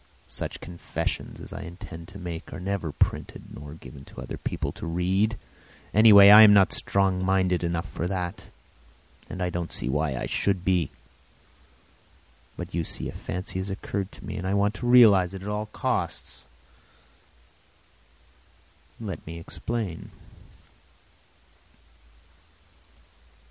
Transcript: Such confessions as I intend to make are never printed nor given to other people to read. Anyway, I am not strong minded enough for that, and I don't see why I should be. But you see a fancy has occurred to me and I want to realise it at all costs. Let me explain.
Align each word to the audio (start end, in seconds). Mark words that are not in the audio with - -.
Such 0.27 0.59
confessions 0.61 1.39
as 1.39 1.53
I 1.53 1.61
intend 1.61 2.07
to 2.07 2.17
make 2.17 2.51
are 2.51 2.59
never 2.59 2.91
printed 2.91 3.53
nor 3.53 3.75
given 3.75 4.03
to 4.05 4.19
other 4.19 4.35
people 4.35 4.71
to 4.71 4.87
read. 4.87 5.37
Anyway, 5.93 6.29
I 6.29 6.41
am 6.41 6.53
not 6.53 6.73
strong 6.73 7.23
minded 7.23 7.63
enough 7.63 7.87
for 7.87 8.07
that, 8.07 8.47
and 9.29 9.43
I 9.43 9.51
don't 9.51 9.71
see 9.71 9.89
why 9.89 10.15
I 10.15 10.25
should 10.25 10.65
be. 10.65 10.89
But 12.57 12.73
you 12.73 12.83
see 12.83 13.09
a 13.09 13.11
fancy 13.11 13.59
has 13.59 13.69
occurred 13.69 14.11
to 14.13 14.25
me 14.25 14.37
and 14.37 14.47
I 14.47 14.55
want 14.55 14.73
to 14.77 14.87
realise 14.87 15.35
it 15.35 15.43
at 15.43 15.47
all 15.47 15.67
costs. 15.67 16.47
Let 18.99 19.23
me 19.27 19.37
explain. 19.37 20.09